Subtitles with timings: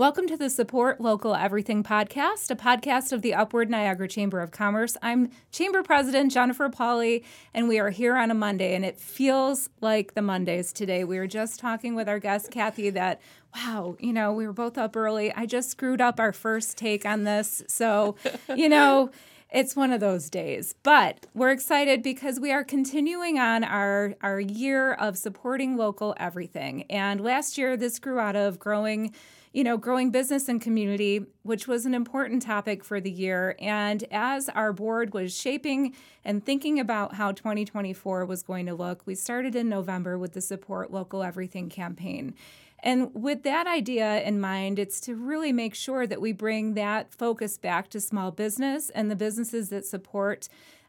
[0.00, 4.50] Welcome to the Support Local Everything podcast, a podcast of the Upward Niagara Chamber of
[4.50, 4.96] Commerce.
[5.02, 9.68] I'm Chamber President Jennifer Pauly, and we are here on a Monday, and it feels
[9.82, 11.04] like the Mondays today.
[11.04, 13.20] We were just talking with our guest, Kathy, that,
[13.54, 15.34] wow, you know, we were both up early.
[15.34, 17.62] I just screwed up our first take on this.
[17.68, 18.16] So,
[18.56, 19.10] you know,
[19.50, 20.74] it's one of those days.
[20.82, 26.84] But we're excited because we are continuing on our, our year of supporting local everything.
[26.84, 29.12] And last year, this grew out of growing
[29.52, 33.56] you know, growing business and community, which was an important topic for the year.
[33.58, 39.02] And as our board was shaping and thinking about how 2024 was going to look,
[39.06, 42.34] we started in November with the Support Local Everything campaign.
[42.82, 47.12] And with that idea in mind, it's to really make sure that we bring that
[47.12, 50.48] focus back to small business and the businesses that support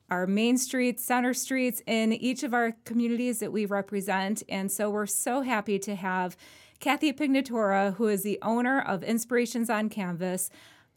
[0.09, 4.44] our main streets, center streets in each of our communities that we represent.
[4.48, 6.38] And so we're so happy to have
[6.82, 10.50] Kathy Pignatura, who is the owner of Inspirations on Canvas,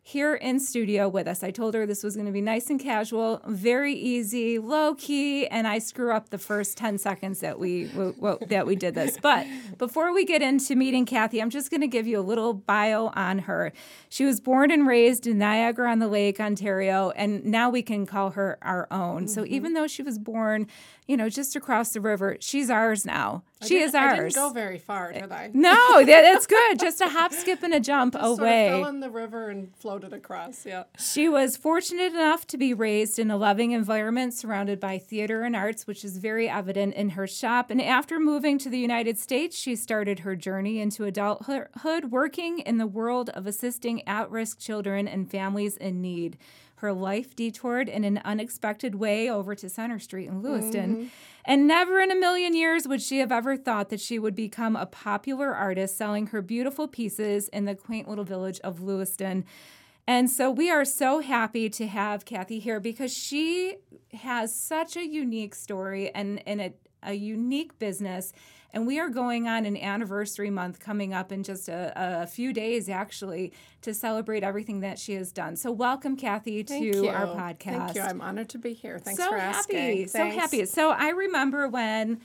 [0.06, 1.42] here in studio with us.
[1.42, 5.46] I told her this was going to be nice and casual, very easy, low key,
[5.46, 9.18] and I screw up the first 10 seconds that we w- that we did this.
[9.20, 9.46] But
[9.78, 13.10] before we get into meeting Kathy, I'm just going to give you a little bio
[13.14, 13.72] on her.
[14.10, 18.04] She was born and raised in Niagara on the Lake, Ontario, and now we can
[18.04, 19.24] call her our own.
[19.24, 19.26] Mm-hmm.
[19.28, 20.66] So even though she was born
[21.06, 22.36] you know, just across the river.
[22.40, 23.42] She's ours now.
[23.66, 24.12] She is ours.
[24.12, 25.50] I didn't go very far, did I?
[25.52, 26.78] No, that's good.
[26.78, 28.68] Just a hop, skip, and a jump just away.
[28.68, 30.64] Sort of fell in the river and floated across.
[30.64, 30.84] Yeah.
[30.98, 35.54] She was fortunate enough to be raised in a loving environment surrounded by theater and
[35.56, 37.70] arts, which is very evident in her shop.
[37.70, 42.78] And after moving to the United States, she started her journey into adulthood, working in
[42.78, 46.38] the world of assisting at-risk children and families in need
[46.84, 50.94] her life detoured in an unexpected way over to Center Street in Lewiston.
[50.96, 51.06] Mm-hmm.
[51.44, 54.76] And never in a million years would she have ever thought that she would become
[54.76, 59.44] a popular artist selling her beautiful pieces in the quaint little village of Lewiston.
[60.06, 63.76] And so we are so happy to have Kathy here because she
[64.12, 66.72] has such a unique story and, and a,
[67.04, 68.32] a unique business
[68.74, 72.52] and we are going on an anniversary month coming up in just a, a few
[72.52, 75.54] days, actually, to celebrate everything that she has done.
[75.54, 77.08] So, welcome, Kathy, Thank to you.
[77.08, 77.62] our podcast.
[77.62, 78.02] Thank you.
[78.02, 78.98] I'm honored to be here.
[78.98, 80.08] Thanks so for happy, asking.
[80.08, 80.64] So happy.
[80.64, 82.20] So, I remember when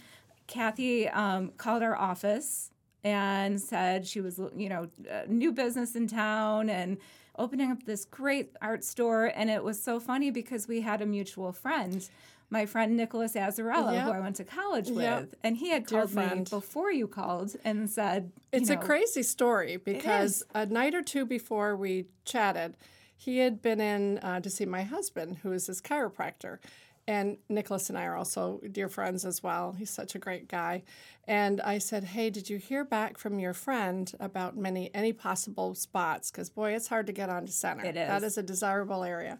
[0.47, 2.71] Kathy um, called our office
[3.03, 4.89] and said she was, you know,
[5.27, 6.97] new business in town and
[7.37, 9.31] opening up this great art store.
[9.35, 12.09] And it was so funny because we had a mutual friend
[12.49, 14.05] my friend Nicholas Azarello, yep.
[14.05, 15.35] who I went to college with, yep.
[15.43, 19.77] and he had called me before you called and said, "It's know, a crazy story
[19.77, 22.75] because a night or two before we chatted,
[23.15, 26.59] he had been in uh, to see my husband, who is his chiropractor."
[27.07, 29.73] And Nicholas and I are also dear friends as well.
[29.73, 30.83] He's such a great guy.
[31.27, 35.75] And I said, "Hey, did you hear back from your friend about many any possible
[35.75, 36.31] spots?
[36.31, 37.85] Because boy, it's hard to get onto center.
[37.85, 38.07] It is.
[38.07, 39.39] That is a desirable area."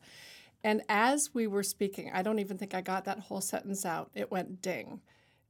[0.64, 4.12] And as we were speaking, I don't even think I got that whole sentence out.
[4.14, 5.02] It went ding.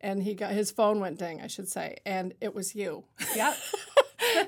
[0.01, 1.97] And he got his phone went ding, I should say.
[2.05, 3.03] And it was you.
[3.35, 3.57] Yep.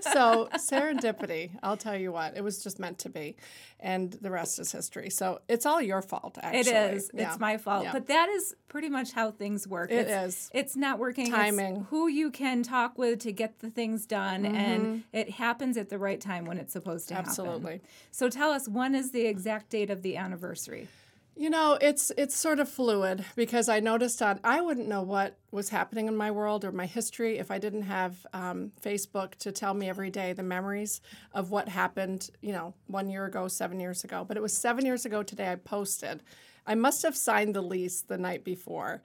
[0.02, 3.36] so serendipity, I'll tell you what, it was just meant to be.
[3.80, 5.10] And the rest is history.
[5.10, 6.72] So it's all your fault, actually.
[6.72, 7.12] It is.
[7.14, 7.30] Yeah.
[7.30, 7.84] It's my fault.
[7.86, 7.94] Yeah.
[7.94, 9.90] But that is pretty much how things work.
[9.90, 10.52] It it's, is.
[10.54, 11.30] It's networking.
[11.30, 11.78] Timing.
[11.78, 14.44] It's who you can talk with to get the things done.
[14.44, 14.56] Mm-hmm.
[14.56, 17.54] And it happens at the right time when it's supposed to Absolutely.
[17.54, 17.66] happen.
[17.66, 17.90] Absolutely.
[18.12, 20.88] So tell us, when is the exact date of the anniversary?
[21.36, 25.38] You know, it's it's sort of fluid because I noticed on I wouldn't know what
[25.50, 29.52] was happening in my world or my history if I didn't have um, Facebook to
[29.52, 31.02] tell me every day the memories
[31.34, 32.30] of what happened.
[32.42, 35.52] You know, one year ago, seven years ago, but it was seven years ago today.
[35.52, 36.22] I posted.
[36.68, 39.02] I must have signed the lease the night before,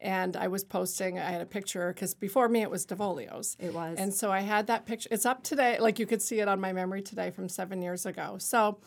[0.00, 1.18] and I was posting.
[1.18, 3.56] I had a picture because before me it was Devolio's.
[3.58, 5.08] It was, and so I had that picture.
[5.10, 8.06] It's up today, like you could see it on my memory today from seven years
[8.06, 8.36] ago.
[8.38, 8.78] So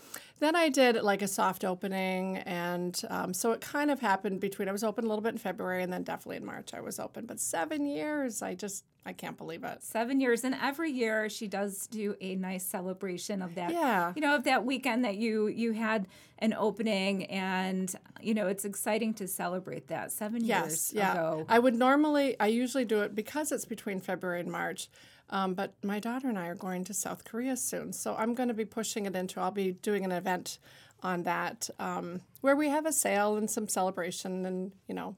[0.43, 4.67] then I did like a soft opening, and um, so it kind of happened between.
[4.67, 6.99] I was open a little bit in February, and then definitely in March I was
[6.99, 7.25] open.
[7.25, 9.83] But seven years, I just I can't believe it.
[9.83, 13.71] Seven years, and every year she does do a nice celebration of that.
[13.71, 16.07] Yeah, you know, of that weekend that you you had
[16.39, 21.11] an opening, and you know it's exciting to celebrate that seven yes, years yeah.
[21.13, 21.45] ago.
[21.49, 24.89] I would normally, I usually do it because it's between February and March.
[25.29, 28.49] Um, but my daughter and I are going to South Korea soon, so I'm going
[28.49, 29.39] to be pushing it into.
[29.39, 30.59] I'll be doing an event
[31.01, 35.15] on that um, where we have a sale and some celebration and you know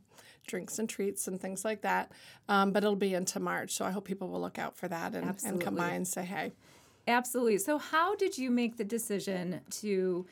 [0.48, 2.12] drinks and treats and things like that.
[2.48, 5.16] Um, but it'll be into March, so I hope people will look out for that
[5.16, 6.54] and, and come by and say hey.
[7.08, 7.58] Absolutely.
[7.58, 10.26] So, how did you make the decision to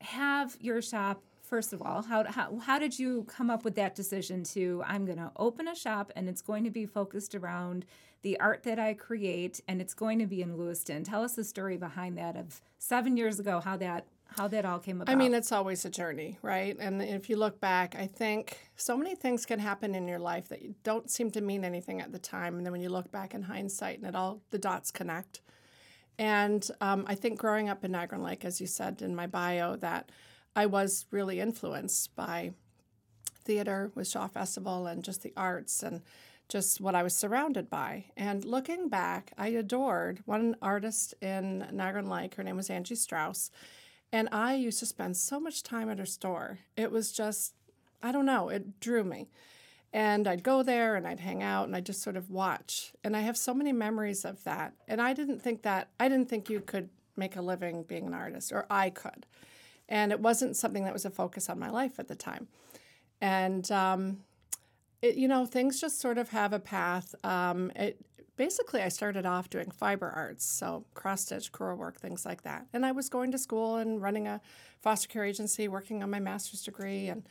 [0.00, 1.22] have your shop?
[1.46, 5.06] First of all, how, how, how did you come up with that decision to, I'm
[5.06, 7.86] going to open a shop and it's going to be focused around
[8.22, 11.04] the art that I create and it's going to be in Lewiston?
[11.04, 14.06] Tell us the story behind that of seven years ago, how that
[14.36, 15.12] how that all came about.
[15.12, 16.76] I mean, it's always a journey, right?
[16.80, 20.48] And if you look back, I think so many things can happen in your life
[20.48, 22.56] that you don't seem to mean anything at the time.
[22.56, 25.42] And then when you look back in hindsight and it all, the dots connect.
[26.18, 29.76] And um, I think growing up in Niagara Lake, as you said in my bio,
[29.76, 30.10] that
[30.56, 32.52] I was really influenced by
[33.44, 36.00] theater with Shaw Festival and just the arts and
[36.48, 38.06] just what I was surrounded by.
[38.16, 42.36] And looking back, I adored one artist in Niagara Lake.
[42.36, 43.50] Her name was Angie Strauss.
[44.10, 46.60] And I used to spend so much time at her store.
[46.74, 47.52] It was just,
[48.02, 49.28] I don't know, it drew me.
[49.92, 52.92] And I'd go there and I'd hang out and I'd just sort of watch.
[53.04, 54.72] And I have so many memories of that.
[54.88, 58.14] And I didn't think that, I didn't think you could make a living being an
[58.14, 59.26] artist, or I could.
[59.88, 62.48] And it wasn't something that was a focus on my life at the time.
[63.20, 64.18] And, um,
[65.02, 67.14] it, you know, things just sort of have a path.
[67.24, 68.04] Um, it,
[68.36, 72.66] basically I started off doing fiber arts, so cross stitch, crochet work, things like that.
[72.72, 74.40] And I was going to school and running a
[74.80, 77.26] foster care agency, working on my master's degree, and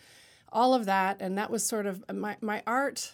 [0.51, 1.17] all of that.
[1.19, 3.13] And that was sort of my my art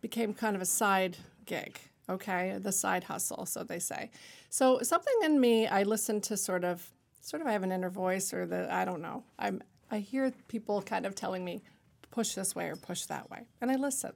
[0.00, 1.16] became kind of a side
[1.46, 1.78] gig.
[2.08, 4.10] Okay, the side hustle, so they say.
[4.48, 6.90] So something in me, I listened to sort of,
[7.20, 7.48] sort of.
[7.48, 9.24] I have an inner voice, or the I don't know.
[9.38, 11.62] I'm I hear people kind of telling me,
[12.10, 14.12] push this way or push that way, and I listen.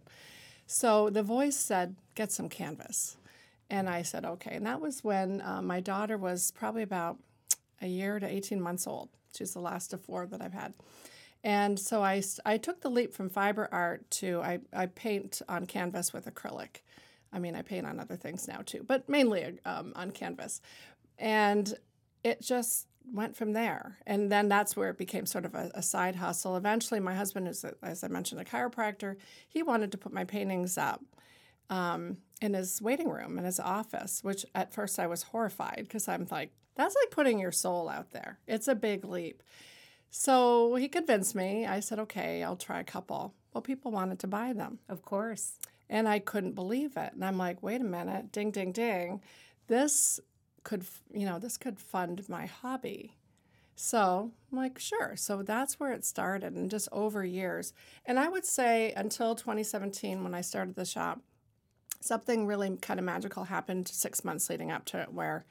[0.66, 3.16] So the voice said, get some canvas.
[3.70, 4.54] And I said, okay.
[4.54, 7.18] And that was when uh, my daughter was probably about
[7.80, 9.08] a year to 18 months old.
[9.36, 10.74] She's the last of four that I've had.
[11.42, 15.66] And so I, I took the leap from fiber art to I, I paint on
[15.66, 16.80] canvas with acrylic.
[17.32, 20.62] I mean, I paint on other things now too, but mainly um, on canvas.
[21.18, 21.74] And
[22.22, 23.98] it just went from there.
[24.06, 26.56] And then that's where it became sort of a, a side hustle.
[26.56, 29.16] Eventually, my husband is, a, as I mentioned, a chiropractor.
[29.48, 31.02] He wanted to put my paintings up
[31.70, 36.08] um, in his waiting room, in his office, which at first I was horrified because
[36.08, 38.38] I'm like, that's like putting your soul out there.
[38.46, 39.42] It's a big leap.
[40.10, 41.66] So he convinced me.
[41.66, 43.34] I said, okay, I'll try a couple.
[43.52, 44.78] Well, people wanted to buy them.
[44.88, 45.58] of course.
[45.88, 47.12] And I couldn't believe it.
[47.12, 49.20] And I'm like, wait a minute, ding, ding, ding.
[49.66, 50.18] This
[50.64, 53.14] could, you know, this could fund my hobby.
[53.76, 55.14] So I'm like, sure.
[55.16, 57.72] So that's where it started and just over years.
[58.06, 61.20] And I would say until 2017, when I started the shop,
[62.00, 65.44] something really kind of magical happened six months leading up to it where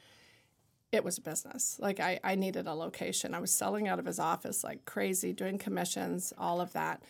[0.91, 1.77] it was a business.
[1.79, 3.33] Like I, I needed a location.
[3.33, 7.01] I was selling out of his office like crazy, doing commissions, all of that.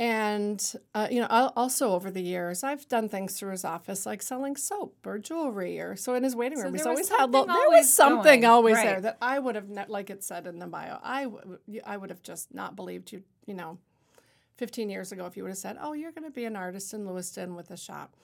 [0.00, 0.64] And
[0.94, 4.54] uh, you know, also over the years, I've done things through his office, like selling
[4.54, 6.74] soap or jewelry, or so in his waiting So room.
[6.74, 8.84] he's always had lo- something there always was something going, always right.
[8.86, 11.96] there that I would have, ne- like it said in the bio, I w- I
[11.96, 13.24] would have just not believed you.
[13.46, 13.78] You know,
[14.58, 16.94] 15 years ago, if you would have said, "Oh, you're going to be an artist
[16.94, 18.14] in Lewiston with a shop,"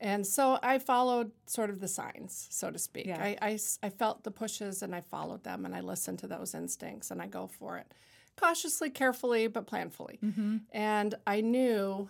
[0.00, 3.06] and so I followed sort of the signs, so to speak.
[3.08, 3.22] Yeah.
[3.22, 6.54] I, I I felt the pushes and I followed them and I listened to those
[6.54, 7.92] instincts and I go for it
[8.36, 10.18] cautiously, carefully, but planfully.
[10.20, 10.56] Mm-hmm.
[10.72, 12.08] And I knew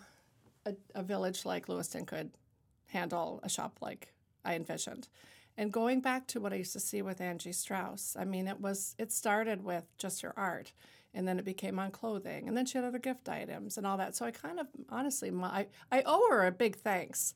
[0.66, 2.30] a, a village like Lewiston could
[2.88, 4.12] handle a shop like
[4.44, 5.08] I envisioned.
[5.56, 8.60] And going back to what I used to see with Angie Strauss, I mean, it
[8.60, 10.72] was it started with just her art,
[11.12, 13.96] and then it became on clothing, and then she had other gift items and all
[13.98, 14.16] that.
[14.16, 17.34] So I kind of honestly, I I owe her a big thanks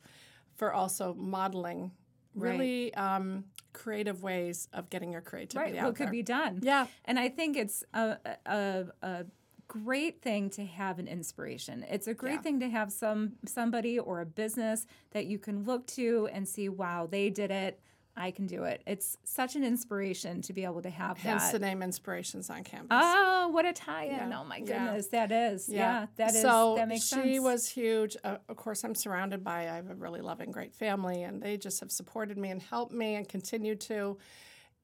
[0.56, 1.92] for also modeling
[2.38, 2.50] Right.
[2.52, 5.78] really um, creative ways of getting your creativity Right.
[5.80, 6.12] out What could there.
[6.12, 6.60] be done.
[6.62, 6.86] Yeah.
[7.04, 8.16] And I think it's a,
[8.46, 9.24] a, a
[9.68, 11.84] great thing to have an inspiration.
[11.90, 12.40] It's a great Yeah.
[12.42, 16.68] thing to have some somebody or a business that you can look to and see,
[16.68, 17.80] wow, they did it.
[18.20, 18.82] I can do it.
[18.86, 21.52] It's such an inspiration to be able to have Hence that.
[21.52, 22.88] the name Inspirations on Canvas.
[22.90, 24.10] Oh, what a tie-in!
[24.10, 24.40] Yeah.
[24.40, 24.64] Oh my Yeah.
[24.64, 27.40] goodness, that is yeah, that is so that makes she sense.
[27.40, 28.16] was huge.
[28.24, 31.56] Uh, of course, I'm surrounded by I have a really loving, great family, and they
[31.56, 34.18] just have supported me and helped me and continue to.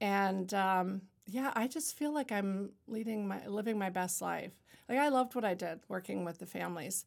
[0.01, 4.53] And um, yeah, I just feel like I'm leading my living my best life.
[4.87, 7.05] Like I loved what I did working with the families,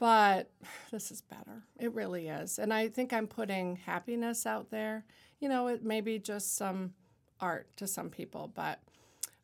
[0.00, 0.50] but
[0.90, 1.62] this is better.
[1.78, 5.04] It really is, and I think I'm putting happiness out there.
[5.38, 6.94] You know, it may be just some
[7.38, 8.80] art to some people, but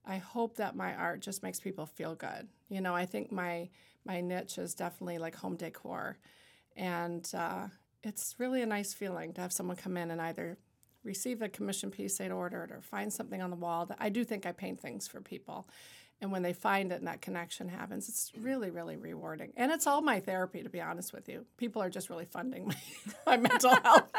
[0.04, 2.48] I hope that my art just makes people feel good.
[2.68, 3.68] You know, I think my
[4.04, 6.18] my niche is definitely like home decor,
[6.74, 7.68] and uh,
[8.02, 10.56] it's really a nice feeling to have someone come in and either
[11.04, 13.86] receive a commission piece they'd ordered or find something on the wall.
[13.86, 15.68] That I do think I paint things for people,
[16.20, 19.52] and when they find it and that connection happens, it's really, really rewarding.
[19.56, 21.44] And it's all my therapy, to be honest with you.
[21.58, 22.76] People are just really funding my,
[23.26, 24.10] my mental health.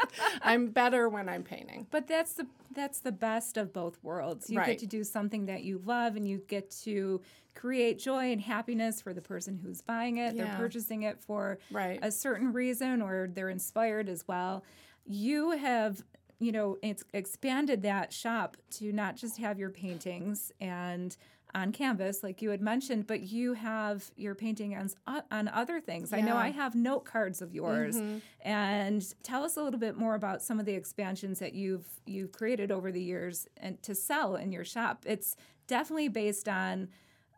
[0.42, 1.86] I'm better when I'm painting.
[1.90, 4.48] But that's the that's the best of both worlds.
[4.48, 4.66] You Right.
[4.66, 7.20] get to do something that you love and you get to
[7.54, 10.36] create joy and happiness for the person who's buying it.
[10.36, 11.98] They're purchasing it for Right.
[12.00, 14.62] a certain reason or they're inspired as well.
[15.04, 16.04] You have,
[16.38, 21.16] you know, it's expanded that shop to not just have your paintings and
[21.54, 24.76] on canvas like you had mentioned but you have your painting
[25.06, 26.12] on, on other things.
[26.12, 27.96] I know i have note cards of yours.
[28.42, 32.32] And tell us a little bit more about some of the expansions that you've you've
[32.32, 35.04] created over the years and to sell in your shop.
[35.06, 35.36] It's
[35.66, 36.88] definitely based on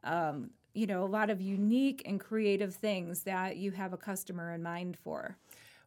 [0.04, 4.52] um, you know a lot of unique and creative things that you have a customer
[4.52, 5.36] in mind for.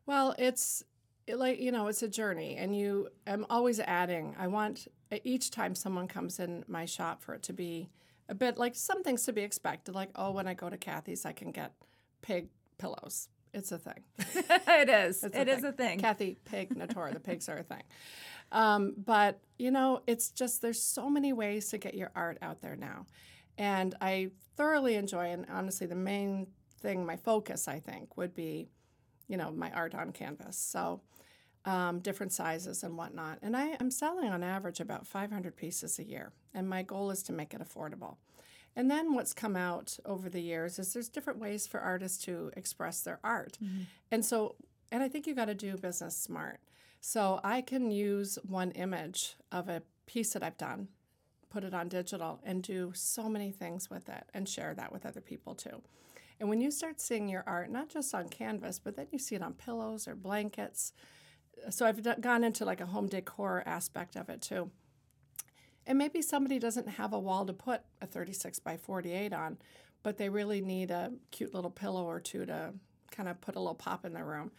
[0.06, 0.84] Well, it's
[1.25, 3.08] it like you know, it's a journey, and you.
[3.25, 4.36] I'm always adding.
[4.38, 4.88] I want
[5.24, 7.89] each time someone comes in my shop for it to be
[8.30, 9.96] a bit like some things to be expected.
[9.96, 11.74] Like, oh, when I go to Kathy's, I can get
[12.22, 13.30] pig pillows.
[13.53, 14.03] It's a thing.
[14.18, 17.84] it is It's It is a thing Kathy Pig Nator, the pigs are a thing.
[18.51, 22.62] Um, but you know, it's just there's so many ways to get your art out
[22.62, 23.06] there now,
[23.58, 25.32] and I thoroughly enjoy.
[25.32, 26.48] And honestly, the main
[26.82, 28.70] thing, my focus, I think, would be,
[29.27, 30.58] you know, my art on canvas.
[30.58, 31.01] So.
[31.65, 33.39] Um, different sizes and whatnot.
[33.41, 36.34] And I am selling on average about 500 pieces a year.
[36.53, 38.17] And my goal is to make it affordable.
[38.75, 42.51] And then what's come out over the years is there's different ways for artists to
[42.58, 43.58] express their art.
[44.12, 44.55] And so,
[44.91, 46.60] and I think you got to do business smart.
[47.00, 50.88] So I can use one image of a piece that I've done,
[51.50, 55.05] put it on digital, and do so many things with it and share that with
[55.05, 55.82] other people too.
[56.39, 59.36] And when you start seeing your art, not just on canvas, but then you see
[59.36, 60.93] it on pillows or blankets.
[61.70, 64.72] So I've d- gone into like a home decor aspect of it too.
[65.86, 69.58] And maybe somebody doesn't have a wall to put a 36 by 48 on,
[70.01, 72.74] but they really need a cute little pillow or two to
[73.12, 74.51] kind of put a little pop in their room.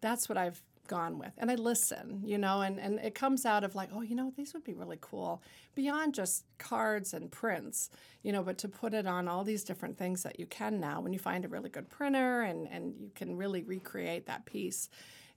[0.00, 1.32] That's what I've gone with.
[1.38, 4.32] And I listen, you know, and, and it comes out of like, oh, you know,
[4.36, 5.40] these would be really cool
[5.76, 7.90] beyond just cards and prints,
[8.22, 11.00] you know, but to put it on all these different things that you can now
[11.00, 14.90] when you find a really good printer and, and you can really recreate that piece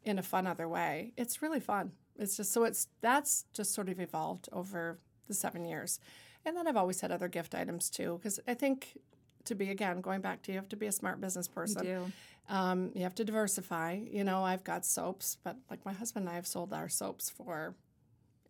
[0.03, 1.13] in a fun other way.
[1.17, 1.91] It's really fun.
[2.17, 5.99] It's just so it's that's just sort of evolved over the seven years.
[6.45, 8.97] And then I've always had other gift items too, because I think
[9.45, 11.85] to be again going back to you have to be a smart business person.
[11.85, 12.11] you do
[12.49, 13.99] Um, you have to diversify.
[14.11, 17.29] You know, I've got soaps, but like my husband and I have sold our soaps
[17.29, 17.75] for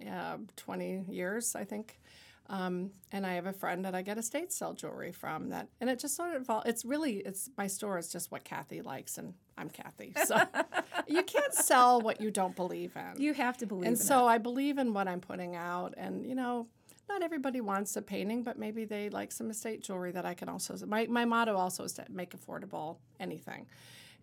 [0.10, 2.00] uh, 20 years, I think.
[2.50, 5.89] Um, and I have a friend that I get estate sale jewelry from that, and
[5.89, 9.17] it just sort of all, it's really, it's my store is just what Kathy likes,
[9.17, 10.13] and I'm Kathy.
[10.25, 10.41] So
[11.07, 13.22] you can't sell what you don't believe in.
[13.22, 15.93] you have to believe And so I believe in what I'm putting out.
[15.98, 16.67] And, you know,
[17.10, 20.50] not everybody wants a painting, but maybe they like some estate jewelry that I can
[20.50, 20.75] also.
[20.86, 23.67] My, my motto also is to make affordable anything.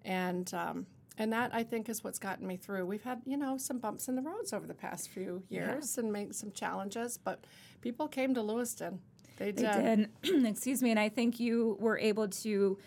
[0.05, 0.87] And, um,
[1.19, 2.87] and that I think is what's gotten me through.
[2.87, 6.11] We've had, you know, some bumps in the roads over the past few years and
[6.13, 7.45] made some challenges, but
[7.83, 9.01] people came to Lewiston.
[9.37, 10.11] They They did.
[10.23, 10.47] did.
[10.47, 10.91] Excuse me.
[10.91, 12.79] And I think you were able to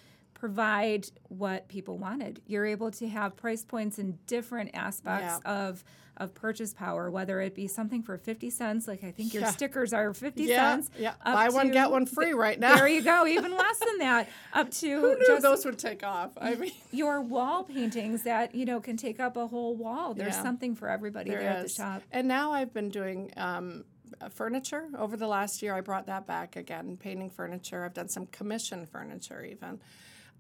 [0.48, 2.42] provide what people wanted.
[2.48, 5.86] You're able to have price points in different aspects of
[6.18, 9.50] of purchase power, whether it be something for 50 cents, like I think your Yeah.
[9.52, 10.92] stickers are 50 Yeah, cents.
[11.00, 11.14] yeah.
[11.26, 12.76] Buy one, get one free right now.
[12.76, 13.26] There you go.
[13.38, 14.30] Even less than that.
[14.54, 16.32] Up to Who knew just those would take off?
[16.40, 20.14] I mean, your wall paintings that, you know, can take up a whole wall.
[20.14, 20.44] There's Yeah.
[20.44, 22.04] something for everybody There there at the shop.
[22.12, 23.84] And now I've been doing um,
[24.22, 25.74] uh, furniture over the last year.
[25.74, 27.84] I brought that back again, painting furniture.
[27.86, 29.80] I've done some commission furniture even.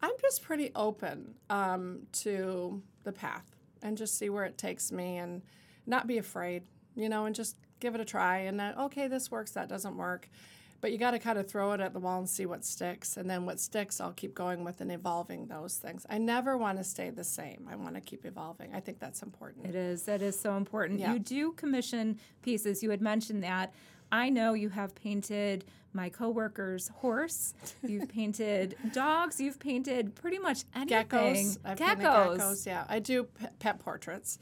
[0.03, 5.15] I'm just pretty open um, to the path and just see where it takes me
[5.15, 5.41] and
[5.87, 8.39] not be afraid, you know, and just give it a try.
[8.39, 10.29] And then, okay, this works, that doesn't work.
[10.81, 13.15] But you got to kind of throw it at the wall and see what sticks.
[13.15, 16.05] And then what sticks, I'll keep going with and evolving those things.
[16.09, 17.65] I never want to stay the same.
[17.71, 18.75] I want to keep evolving.
[18.75, 19.67] I think that's important.
[19.67, 20.03] It is.
[20.03, 20.99] That is so important.
[20.99, 21.13] Yeah.
[21.13, 22.83] You do commission pieces.
[22.83, 23.73] You had mentioned that.
[24.13, 27.55] I know you have painted my coworker's horse.
[27.81, 29.41] You've painted dogs.
[29.41, 31.07] You've painted pretty much anything.
[31.07, 31.57] geckos.
[31.65, 32.37] I've geckos.
[32.37, 32.65] geckos.
[32.67, 34.37] Yeah, I do pe- pet portraits.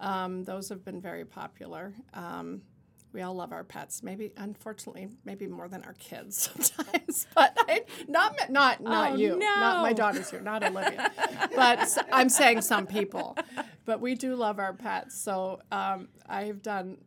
[0.00, 1.92] Um, those have been very popular.
[2.14, 2.62] Um,
[3.12, 4.02] we all love our pets.
[4.04, 7.26] Maybe, unfortunately, maybe more than our kids sometimes.
[7.34, 9.38] But I, not not not Oh, you.
[9.38, 10.40] Not my daughter's here.
[10.40, 11.10] Not Olivia.
[11.56, 13.36] but I'm saying some people.
[13.86, 15.18] But we do love our pets.
[15.20, 16.98] So um, I've done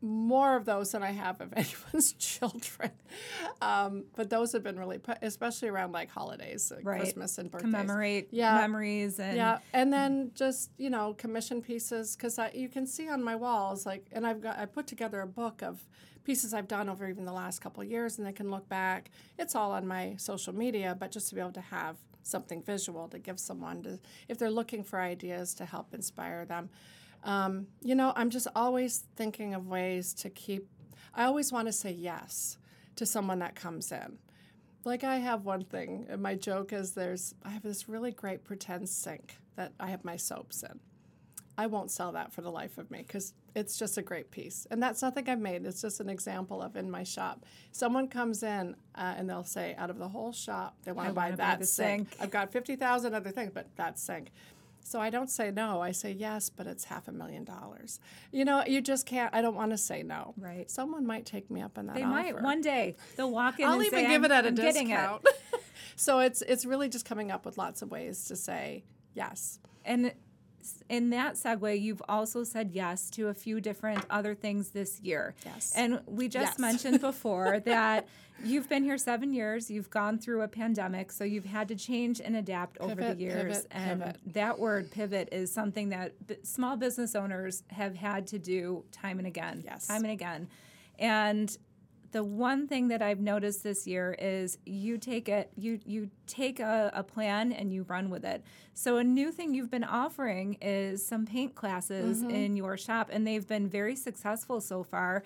[0.00, 2.90] more of those than I have of anyone's children.
[3.60, 6.98] Um, but those have been really, especially around like holidays, like Right.
[7.00, 7.70] Christmas and birthdays.
[7.72, 8.54] Commemorate Yeah.
[8.54, 13.22] memories and Yeah, and then just you know commission pieces because you can see on
[13.22, 15.86] my walls like, and I've got I put together a book of
[16.24, 19.10] pieces I've done over even the last couple of years, and they can look back.
[19.38, 23.08] It's all on my social media, but just to be able to have something visual
[23.08, 26.68] to give someone to if they're looking for ideas to help inspire them.
[27.24, 30.68] Um, you know, I'm just always thinking of ways to keep.
[31.14, 32.58] I always want to say yes
[32.96, 34.18] to someone that comes in.
[34.84, 38.44] Like I have one thing, and my joke is there's I have this really great
[38.44, 40.80] pretend sink that I have my soaps in.
[41.58, 44.66] I won't sell that for the life of me because it's just a great piece,
[44.70, 45.66] and that's nothing I've made.
[45.66, 47.44] It's just an example of in my shop.
[47.72, 51.14] Someone comes in uh, and they'll say, out of the whole shop, they want to
[51.14, 52.10] buy buy that the sink.
[52.10, 52.22] sink.
[52.22, 54.30] I've got fifty thousand other things, but that sink.
[54.88, 55.82] So I don't say no.
[55.82, 58.00] I say yes, but it's half a million dollars.
[58.32, 59.34] You know, you just can't.
[59.34, 60.32] I don't want to say no.
[60.38, 60.70] Right.
[60.70, 61.96] Someone might take me up on that.
[61.96, 64.44] they might one day they'll walk in I'll and even say, give I'm, it at
[64.46, 65.26] a I'm discount.
[65.96, 69.58] so it's it's really just coming up with lots of ways to say yes.
[69.84, 70.12] And
[70.88, 75.34] in that segue, you've also said yes to a few different other things this year.
[75.44, 75.72] Yes.
[75.76, 76.58] And we just Yes.
[76.58, 78.06] mentioned before that
[78.44, 82.20] you've been here seven years, you've gone through a pandemic, so you've had to change
[82.20, 83.42] and adapt over the years.
[83.62, 84.16] pivot, and pivot.
[84.34, 89.18] that word pivot is something that b- small business owners have had to do time
[89.18, 89.62] and again.
[89.64, 89.86] Yes.
[89.88, 90.48] Time and again.
[90.98, 91.56] And
[92.10, 96.58] the one thing that I've noticed this year is you take it, you you take
[96.58, 98.42] a, a plan and you run with it.
[98.74, 102.30] So a new thing you've been offering is some paint classes Mm-hmm.
[102.30, 105.22] in your shop, and they've been very successful so far.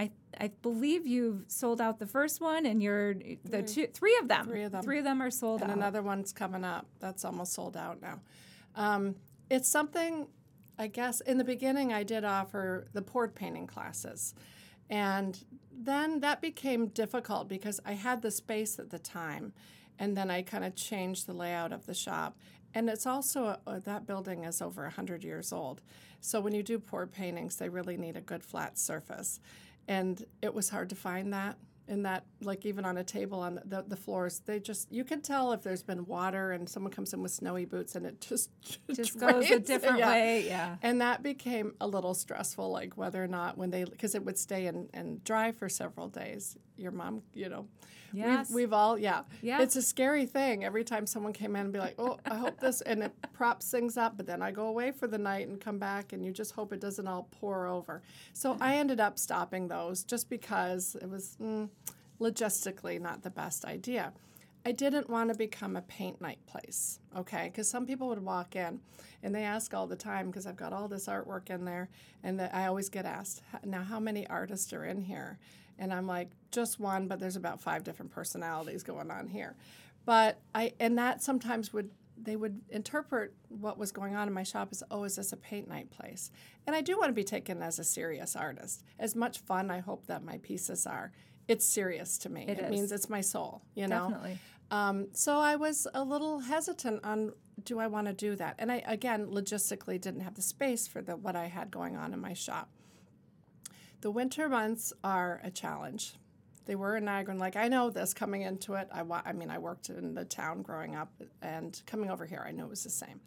[0.00, 0.10] I,
[0.40, 4.46] I believe you've sold out the first one, and you're the two, three of them.
[4.46, 4.82] Three of them.
[4.82, 5.76] Three of them are sold and out.
[5.76, 6.86] another one's coming up.
[7.00, 8.20] That's almost sold out now.
[8.76, 9.16] Um,
[9.50, 10.28] it's something,
[10.78, 11.20] I guess.
[11.20, 14.34] In the beginning, I did offer the poured painting classes,
[14.88, 15.36] and
[15.78, 19.52] then that became difficult because I had the space at the time,
[19.98, 22.36] and then I kind of changed the layout of the shop.
[22.74, 25.80] And it's also uh, that building is over hundred years old,
[26.20, 29.40] so when you do poured paintings, they really need a good flat surface,
[29.86, 31.56] and it was hard to find that
[31.88, 35.20] in that like even on a table on the, the floors they just you can
[35.22, 38.50] tell if there's been water and someone comes in with snowy boots and it just
[38.94, 40.10] just goes a different Yeah.
[40.10, 40.46] way.
[40.46, 40.76] Yeah.
[40.82, 44.38] and that became a little stressful like whether or not when they because it would
[44.38, 47.66] stay and, and dry for several days your mom you know
[48.12, 48.48] Yes.
[48.48, 49.60] we've, we've all yeah Yeah.
[49.62, 52.58] it's a scary thing every time someone came in and be like oh i hope
[52.60, 55.60] this and it props things up but then i go away for the night and
[55.60, 59.18] come back and you just hope it doesn't all pour over so i ended up
[59.18, 61.68] stopping those just because it was mm,
[62.20, 64.12] logistically not the best idea
[64.66, 67.44] I didn't want to become a paint night place, okay?
[67.44, 68.80] Because some people would walk in
[69.22, 71.88] and they ask all the time because I've got all this artwork in there,
[72.22, 75.38] and that I always get asked, now how many artists are in here?
[75.78, 79.56] And I'm like, just one, but there's about five different personalities going on here.
[80.04, 84.42] But I, and that sometimes would, they would interpret what was going on in my
[84.42, 86.30] shop as, oh, is this a paint night place?
[86.66, 88.84] And I do want to be taken as a serious artist.
[88.98, 91.12] As much fun I hope that my pieces are,
[91.46, 92.44] it's serious to me.
[92.48, 92.70] It is.
[92.70, 94.08] means it's my soul, you know?
[94.08, 94.38] Definitely.
[94.70, 97.32] Um, so I was a little hesitant on
[97.64, 101.02] do I want to do that, and I again logistically didn't have the space for
[101.02, 102.68] the what I had going on in my shop.
[104.00, 106.14] The winter months are a challenge.
[106.66, 108.88] They were in Niagara, and like I know this coming into it.
[108.92, 111.10] I wa- I mean I worked in the town growing up,
[111.42, 113.20] and coming over here, I knew it was the same.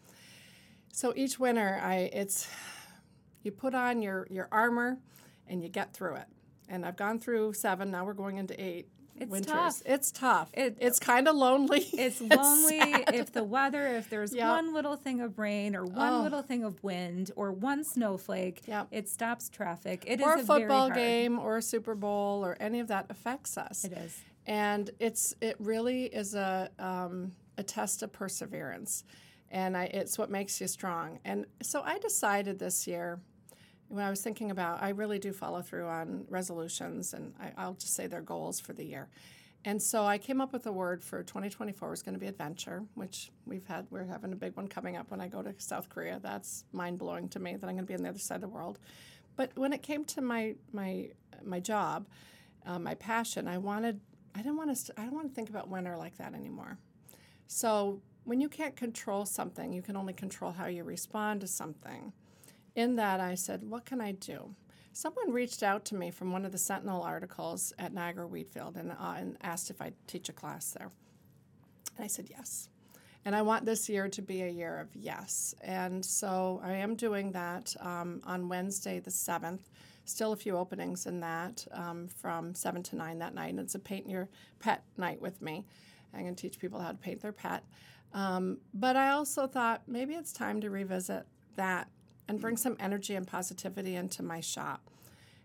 [0.94, 2.48] So each winter, I it's
[3.44, 5.00] you put on your your armor,
[5.48, 6.28] and you get through it.
[6.70, 7.92] And I've gone through seven.
[7.92, 8.88] Now we're going into eight.
[9.22, 9.52] It's winters.
[9.52, 9.82] tough.
[9.86, 10.50] It's tough.
[10.54, 11.82] It- it's kind of lonely.
[11.94, 13.14] It's lonely sad.
[13.14, 14.48] if the weather, if there's Yep.
[14.48, 16.22] one little thing of rain or one Oh.
[16.24, 18.88] little thing of wind or one snowflake, Yep.
[18.92, 20.04] it stops traffic.
[20.08, 23.06] It is or a very football game or a Super Bowl or any of that
[23.10, 23.86] affects us.
[23.86, 24.20] It is.
[24.48, 29.04] and it's it really is a um, a test of perseverance,
[29.52, 31.20] and I, it's what makes you strong.
[31.24, 33.20] And so I decided this year,
[33.92, 37.74] when I was thinking about, I really do follow through on resolutions, and I, I'll
[37.74, 39.10] just say they're goals for the year.
[39.66, 42.84] And so I came up with a word for 2024 was going to be adventure,
[42.96, 43.86] which we've had.
[43.92, 46.20] We're having a big one coming up when I go to South Korea.
[46.24, 48.42] That's mind blowing to me that I'm going to be on the other side of
[48.42, 48.80] the world.
[49.36, 51.10] But when it came to my my
[51.44, 52.08] my job,
[52.66, 54.00] uh, my passion, I wanted.
[54.34, 54.94] I didn't want to.
[55.00, 56.80] I don't want to think about winter like that anymore.
[57.48, 62.14] So when you can't control something, you can only control how you respond to something.
[62.76, 64.56] In that, I said, "What can I do?"
[64.94, 68.92] Someone reached out to me from one of the Sentinel articles at Niagara Wheatfield and,
[68.92, 70.92] uh, and asked if I'd teach a class there.
[71.96, 72.70] And I said yes.
[73.24, 75.54] And I want this year to be a year of yes.
[75.62, 79.70] And so I am doing that um, on Wednesday, the 7th,
[80.06, 83.52] still a few openings in that um, from 7 to 9 that night.
[83.52, 84.28] And it's a paint your
[84.60, 85.66] pet night with me.
[86.14, 87.64] I'm going to teach people how to paint their pet.
[88.14, 91.88] Um, but I also thought maybe it's time to revisit that
[92.32, 94.90] and bring some energy and positivity into my shop.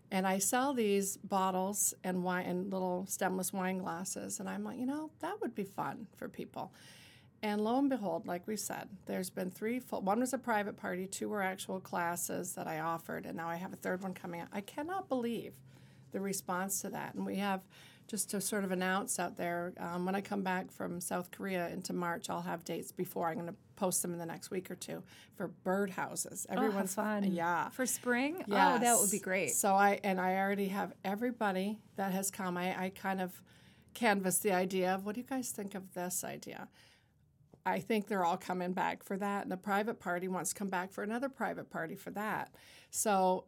[0.09, 4.39] And I sell these bottles and wine and little stemless wine glasses.
[4.39, 6.71] And I'm like, you know, that would be fun for people.
[7.43, 10.77] And lo and behold, like we said, there's been three full, one was a private
[10.77, 14.13] party, two were actual classes that I offered, and now I have a third one
[14.13, 14.47] coming out.
[14.53, 15.51] I cannot believe
[16.13, 17.15] the response to that.
[17.15, 17.61] And we have
[18.07, 21.67] just to sort of announce out there um, when I come back from South Korea
[21.67, 23.27] into March, I'll have dates before.
[23.27, 25.01] I'm going to post them in the next week or two
[25.35, 26.45] for birdhouses.
[26.49, 27.23] Oh, Everyone's oh, fun.
[27.31, 27.69] Yeah.
[27.69, 28.43] For spring?
[28.47, 28.47] Yes.
[28.49, 29.51] Oh, that would be great.
[29.51, 32.57] So I and I already have everybody that has come.
[32.57, 33.41] I, I kind of
[33.93, 36.67] canvassed the idea of what do you guys think of this idea?
[37.65, 39.43] I think they're all coming back for that.
[39.43, 42.53] And the private party wants to come back for another private party for that.
[42.91, 43.45] So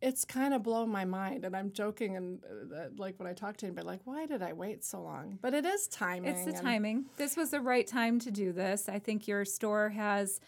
[0.00, 1.44] it's kind of blown my mind.
[1.44, 4.52] And I'm joking, and uh, like when I talk to anybody, like, why did I
[4.52, 5.38] wait so long?
[5.40, 6.30] But it is timing.
[6.30, 7.06] It's the timing.
[7.16, 8.88] This was the right time to do this.
[8.88, 10.40] I think your store has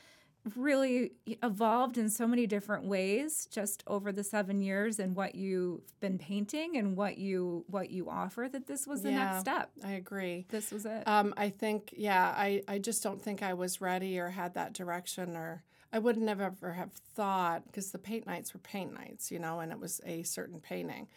[0.57, 5.81] really evolved in so many different ways just over the seven years and what you've
[6.01, 9.71] been painting and what you what you offer that this was the yeah, next step
[9.85, 13.53] i agree this was it um, i think yeah I, I just don't think i
[13.53, 17.99] was ready or had that direction or I would never ever have thought because the
[17.99, 21.09] paint nights were paint nights, you know, and it was a certain painting.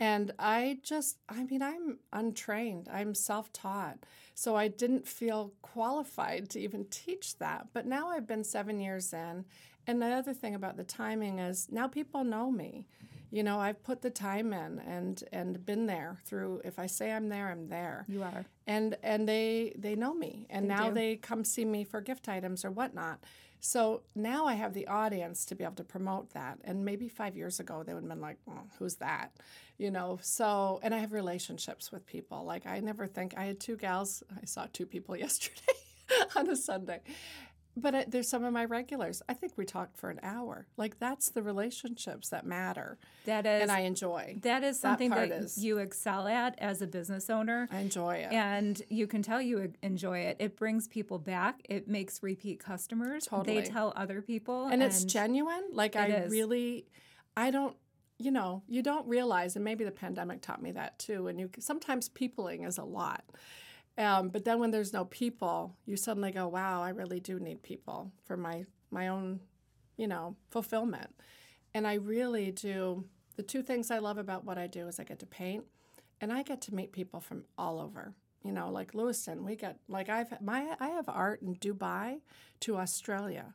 [0.00, 2.88] And I just, I mean, I'm untrained.
[2.92, 3.98] I'm self taught.
[4.34, 7.68] So I didn't feel qualified to even teach that.
[7.72, 9.44] But now I've been seven years in.
[9.86, 12.86] And the other thing about the timing is now people know me.
[13.30, 17.12] You know, I've put the time in and and been there through if I say
[17.12, 18.04] I'm there, I'm there.
[18.08, 18.44] You are.
[18.66, 20.46] And and they they know me.
[20.50, 20.94] And they now do.
[20.94, 23.20] they come see me for gift items or whatnot.
[23.66, 26.58] So now I have the audience to be able to promote that.
[26.64, 28.36] And maybe five years ago, they would have been like,
[28.78, 29.32] who's that?
[29.78, 32.44] You know, so, and I have relationships with people.
[32.44, 35.78] Like, I never think, I had two gals, I saw two people yesterday
[36.36, 37.00] on a Sunday.
[37.76, 39.22] But I, there's some of my regulars.
[39.28, 40.66] I think we talked for an hour.
[40.76, 42.98] Like that's the relationships that matter.
[43.24, 44.38] That is, and I enjoy.
[44.42, 47.68] That is something that, that is, you excel at as a business owner.
[47.72, 50.36] I enjoy it, and you can tell you enjoy it.
[50.38, 51.62] It brings people back.
[51.68, 53.26] It makes repeat customers.
[53.26, 53.60] Totally.
[53.60, 55.64] They tell other people, and, and it's genuine.
[55.72, 56.30] Like I is.
[56.30, 56.86] really,
[57.36, 57.76] I don't.
[58.16, 61.26] You know, you don't realize, and maybe the pandemic taught me that too.
[61.26, 63.24] And you sometimes peopling is a lot
[63.96, 67.62] um, but then when there's no people, you suddenly go, "Wow, I really do need
[67.62, 69.40] people for my my own,
[69.96, 71.10] you know, fulfillment."
[71.74, 73.04] And I really do.
[73.36, 75.64] The two things I love about what I do is I get to paint,
[76.20, 78.14] and I get to meet people from all over.
[78.42, 82.20] You know, like Lewiston, we get like I've my I have art in Dubai
[82.60, 83.54] to Australia.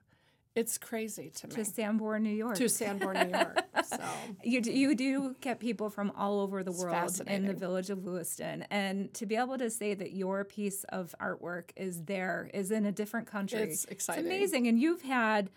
[0.56, 1.56] It's crazy to me.
[1.56, 2.56] To Sanborn, New York.
[2.58, 3.66] To Sanborn, New York.
[3.90, 3.98] So
[4.44, 8.06] you do, you do get people from all over the world in the village of
[8.06, 12.70] Lewiston, and to be able to say that your piece of artwork is there is
[12.70, 13.62] in a different country.
[13.62, 14.26] It's exciting.
[14.26, 15.50] It's amazing, and you've had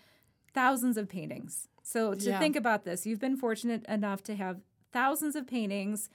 [0.55, 1.67] thousands of paintings.
[1.83, 2.39] So to Yeah.
[2.39, 6.09] think about this, you've been fortunate enough to have thousands of paintings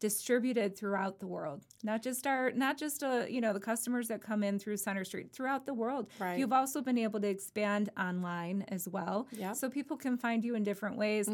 [0.00, 4.20] distributed throughout the world not just our not just uh, you know the customers that
[4.22, 6.38] come in through center street throughout the world Right.
[6.38, 9.56] you've also been able to expand online as well Yep.
[9.56, 11.30] so people can find you in different ways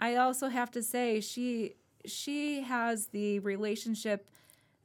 [0.00, 1.74] i also have to say she
[2.06, 4.28] she has the relationship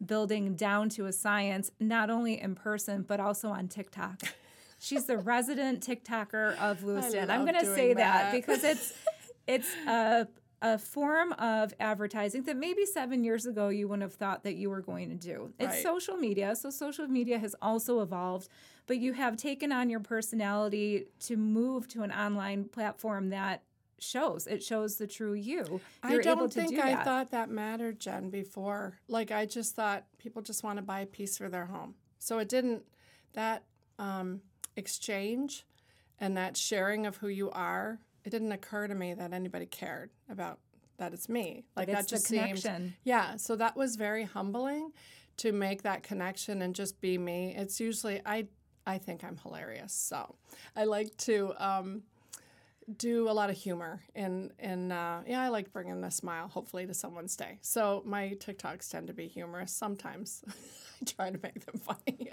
[0.05, 4.21] building down to a science not only in person but also on tiktok
[4.79, 8.31] she's the resident tiktoker of lewiston i'm going to say that that.
[8.33, 8.93] because it's
[9.47, 10.25] it's a
[10.61, 14.69] a form of advertising that maybe seven years ago you wouldn't have thought that you
[14.69, 15.53] were going to do.
[15.57, 15.83] It's Right.
[15.83, 18.49] social media, so social media has also evolved,
[18.85, 23.63] but you have taken on your personality to move to an online platform that
[23.99, 24.47] shows.
[24.47, 25.81] It shows the true you.
[26.03, 27.05] I You're able don't think do I that.
[27.05, 28.99] thought that mattered, Jen, before.
[29.07, 31.95] Like, I just thought people just want to buy a piece for their home.
[32.17, 32.83] So it didn't,
[33.33, 33.63] that
[33.97, 34.41] um,
[34.75, 35.65] exchange
[36.19, 40.09] and that sharing of who you are, it didn't occur to me that anybody cared
[40.29, 40.59] about
[40.97, 41.63] that it's me.
[41.75, 42.93] Like, it's that just connection.
[43.03, 43.37] yeah.
[43.37, 44.91] So that was very humbling
[45.37, 47.55] to make that connection and just be me.
[47.57, 48.47] It's usually, I,
[48.85, 49.93] I think I'm hilarious.
[49.93, 50.35] So
[50.75, 52.03] I like to, um,
[52.97, 56.87] do a lot of humor and and uh, yeah, I like bringing a smile hopefully
[56.87, 57.59] to someone's day.
[57.61, 59.71] So my TikToks tend to be humorous.
[59.71, 60.43] Sometimes
[61.01, 62.31] I try to make them funny,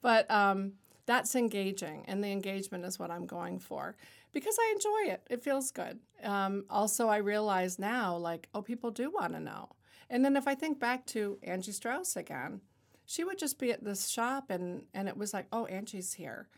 [0.00, 0.72] but um,
[1.06, 3.96] that's engaging, and the engagement is what I'm going for
[4.32, 5.26] because I enjoy it.
[5.30, 5.98] It feels good.
[6.22, 9.70] Um, also, I realize now, like, oh, people do want to know.
[10.10, 12.60] And then if I think back to Angie Strauss again,
[13.06, 16.48] she would just be at this shop, and and it was like, oh, Angie's here.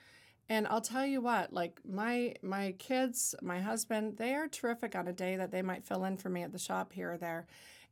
[0.48, 5.08] And I'll tell you what, like my my kids, my husband, they are terrific on
[5.08, 7.46] a day that they might fill in for me at the shop here or there.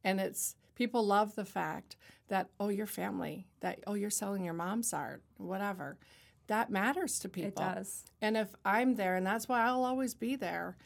[0.05, 1.97] And it's people love the fact
[2.29, 5.97] that oh, your family, that oh, you're selling your mom's art, whatever.
[6.53, 7.65] That matters to people.
[7.65, 8.05] It does.
[8.21, 10.77] And if I'm there, and that's why I'll always be there,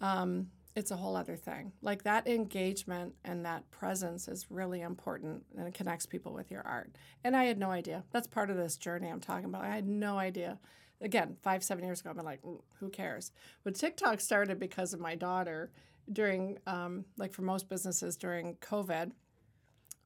[0.00, 1.70] um, it's a whole other thing.
[1.80, 6.62] Like that engagement and that presence is really important and it connects people with your
[6.62, 6.96] art.
[7.22, 8.02] And I had no idea.
[8.10, 9.62] That's part of this journey I'm talking about.
[9.62, 10.58] I had no idea.
[11.00, 13.30] Again, five, seven years ago, I'm like, "Mm, who cares?
[13.62, 15.70] But TikTok started because of my daughter
[16.12, 19.12] during, um, like for most businesses during COVID.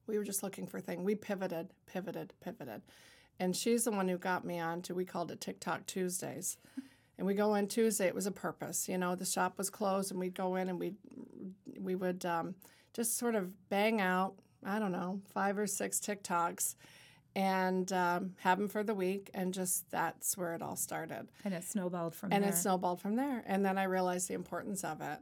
[0.05, 1.01] We were just looking for things.
[1.01, 2.83] We pivoted, pivoted, pivoted.
[3.39, 6.57] And she's the one who got me on to, we called it TikTok Tuesdays.
[7.17, 8.07] And we go in Tuesday.
[8.07, 9.15] It was a purpose, you know.
[9.15, 10.93] The shop was closed, and we'd go in and we
[11.79, 12.53] we would um,
[12.93, 14.35] just sort of bang out.
[14.63, 16.75] I don't know, five or six TikToks,
[17.35, 19.29] and um, have them for the week.
[19.33, 21.27] And just that's where it all started.
[21.43, 22.51] And it snowballed from And there.
[22.51, 23.43] it snowballed from there.
[23.47, 25.19] And then I realized the importance of it.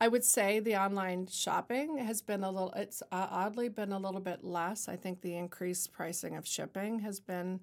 [0.00, 2.72] I would say the online shopping has been a little.
[2.76, 4.88] It's uh, oddly been a little bit less.
[4.88, 7.60] I think the increased pricing of shipping has been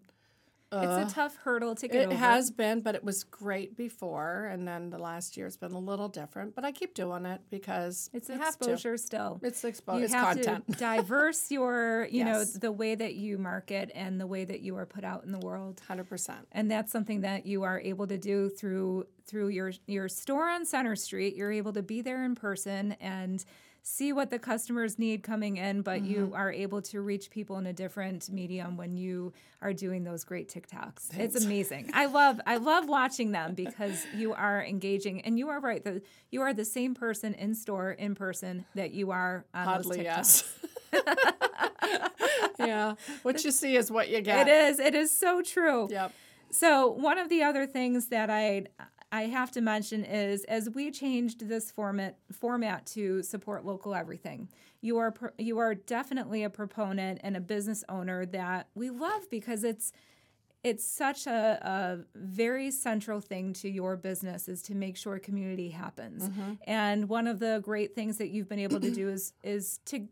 [0.81, 2.11] it's a uh, tough hurdle to get over.
[2.11, 2.25] it over.
[2.25, 5.79] has been, but it was great before, and then the last year has been a
[5.79, 6.55] little different.
[6.55, 8.65] But I keep doing it because It's I have to.
[8.71, 9.39] exposure still.
[9.43, 9.99] It's exposure.
[9.99, 10.67] you It's have content.
[10.71, 14.75] to diverse your, you know, the way that you market and the way that you
[14.77, 15.81] are put out in the world.
[15.87, 16.47] Hundred percent.
[16.51, 20.65] and that's something that you are able to do through through your your store on
[20.65, 21.35] Center Street.
[21.35, 23.43] You're able to be there in person and
[23.85, 26.35] see what the customers need coming in, but you Mm-hmm.
[26.35, 30.47] are able to reach people in a different medium when you are doing those great
[30.49, 31.17] TikToks.
[31.19, 31.91] It's amazing.
[31.93, 35.83] I love I love watching them because you are engaging and you are right.
[35.83, 39.97] The, you are the same person in store in person that you are on Oddly,
[39.97, 40.45] those TikToks.
[40.93, 41.03] yes.
[42.59, 42.95] yeah.
[43.23, 44.47] What you see is what you get.
[44.47, 44.79] It is.
[44.79, 45.87] It is so true.
[45.91, 46.13] Yep.
[46.51, 48.65] So one of the other things that I
[49.13, 54.49] I have to mention is as we changed this format format to support local everything,
[54.81, 59.29] you are pro- you are definitely a proponent and a business owner that we love
[59.29, 59.93] because it's
[60.63, 65.69] it's such a, a very central thing to your business is to make sure community
[65.69, 66.29] happens.
[66.29, 66.53] Mm-hmm.
[66.65, 70.07] And one of the great things that you've been able to do is is to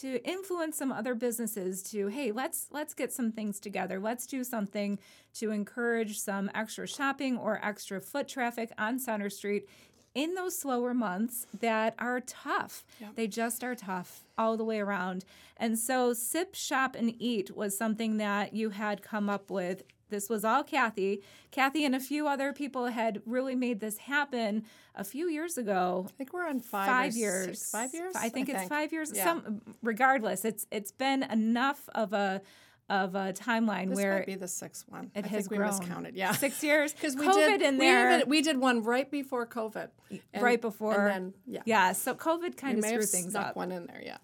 [0.00, 3.98] to influence some other businesses to hey let's let's get some things together.
[3.98, 4.98] Let's do something
[5.34, 9.68] to encourage some extra shopping or extra foot traffic on center street
[10.14, 12.84] in those slower months that are tough.
[13.16, 15.26] They just are tough all the way around.
[15.58, 20.28] And so sip shop and eat was something that you had come up with this
[20.28, 21.22] was all Kathy.
[21.50, 24.64] Kathy and a few other people had really made this happen
[24.94, 26.86] a few years ago I think we're on five.
[26.88, 27.46] five years.
[27.46, 28.14] Six, five years.
[28.16, 29.12] I think it's five years.
[29.14, 29.24] Yeah.
[29.24, 32.40] Some regardless, it's it's been enough of a
[32.88, 35.10] of a timeline This where might be the sixth one.
[35.14, 35.70] it I has think we grown.
[35.70, 36.14] miscounted.
[36.14, 36.30] Yeah.
[36.32, 39.88] six years Because we COVID did in we there we did one right before COVID.
[40.32, 40.94] And- right before.
[41.08, 41.62] And then yeah.
[41.64, 43.56] yeah, so COVID kind We of screwed things up.
[43.56, 44.00] one in there.
[44.04, 44.18] Yeah.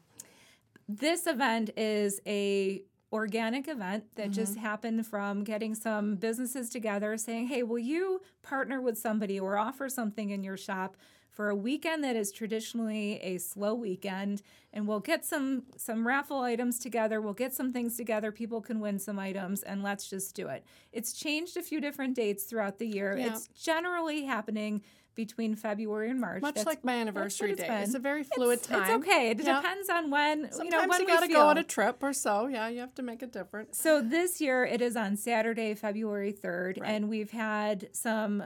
[0.89, 4.33] This event is a organic event that Mm-hmm.
[4.33, 9.57] just happened from getting some businesses together saying, "Hey, will you partner with somebody or
[9.59, 10.97] offer something in your shop?"
[11.31, 16.41] For a weekend that is traditionally a slow weekend, and we'll get some some raffle
[16.41, 17.23] items together.
[17.23, 18.31] We'll get some things together.
[18.33, 20.63] People can win some items, and let's just do it.
[20.93, 23.17] It's changed a few different dates throughout the year.
[23.17, 23.29] Yeah.
[23.29, 24.83] It's generally happening
[25.15, 26.41] between February and March.
[26.43, 27.69] Much That's- like my anniversary it's day.
[27.69, 27.83] been.
[27.83, 29.01] It's a very fluid It's- time.
[29.01, 29.31] It's okay.
[29.31, 29.57] It Yeah.
[29.61, 31.37] depends on when you know Sometimes when you got to feel.
[31.41, 32.47] go on a trip or so.
[32.47, 33.79] Yeah, you have to make a difference.
[33.79, 36.91] So this year it is on Saturday, February 3rd, Right.
[36.91, 38.45] and we've had some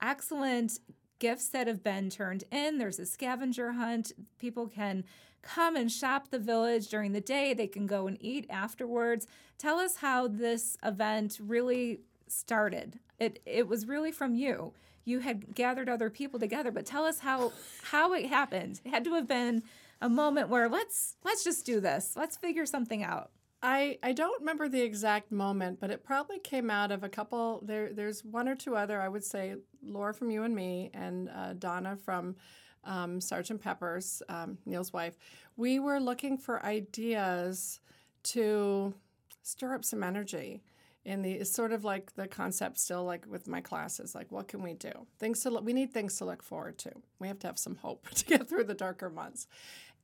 [0.00, 0.78] excellent
[1.18, 2.78] gifts that have been turned in.
[2.78, 4.12] There's a scavenger hunt.
[4.38, 5.04] People can
[5.42, 7.54] come and shop the village during the day.
[7.54, 9.26] They can go and eat afterwards.
[9.58, 12.98] Tell us how this event really started.
[13.18, 14.72] It it was really from you.
[15.04, 18.80] You had gathered other people together, but tell us how how it happened.
[18.84, 19.62] It had to have been
[20.00, 22.14] a moment where let's let's just do this.
[22.16, 23.30] Let's figure something out.
[23.62, 27.60] I, I don't remember the exact moment, but it probably came out of a couple.
[27.64, 29.00] There there's one or two other.
[29.00, 32.36] I would say Laura from you and me, and uh, Donna from
[32.84, 35.18] um, Sergeant Pepper's, um, Neil's wife.
[35.56, 37.80] We were looking for ideas
[38.22, 38.94] to
[39.42, 40.62] stir up some energy.
[41.04, 44.48] In the it's sort of like the concept still like with my classes, like what
[44.48, 44.92] can we do?
[45.18, 46.92] Things to look, we need things to look forward to.
[47.18, 49.46] We have to have some hope to get through the darker months,